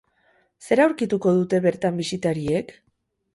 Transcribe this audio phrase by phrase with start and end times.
[0.67, 2.75] Zer aurkituko dute bertan bisitariek?